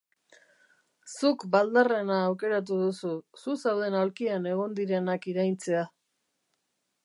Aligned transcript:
Zuk 1.15 1.43
baldarrena 1.55 2.17
aukeratu 2.31 2.79
duzu, 2.85 3.11
zu 3.43 3.57
zauden 3.67 4.01
aulkian 4.03 4.51
egon 4.55 4.77
direnak 4.81 5.33
iraintzea. 5.35 5.89